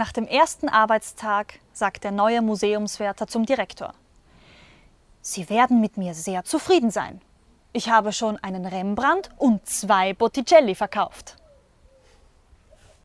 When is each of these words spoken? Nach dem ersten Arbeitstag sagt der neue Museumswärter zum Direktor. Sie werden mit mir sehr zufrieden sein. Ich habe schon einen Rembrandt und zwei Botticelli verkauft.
Nach 0.00 0.12
dem 0.12 0.26
ersten 0.26 0.70
Arbeitstag 0.70 1.60
sagt 1.74 2.04
der 2.04 2.10
neue 2.10 2.40
Museumswärter 2.40 3.26
zum 3.26 3.44
Direktor. 3.44 3.92
Sie 5.20 5.50
werden 5.50 5.82
mit 5.82 5.98
mir 5.98 6.14
sehr 6.14 6.42
zufrieden 6.42 6.90
sein. 6.90 7.20
Ich 7.74 7.90
habe 7.90 8.14
schon 8.14 8.38
einen 8.38 8.64
Rembrandt 8.64 9.28
und 9.36 9.66
zwei 9.66 10.14
Botticelli 10.14 10.74
verkauft. 10.74 11.36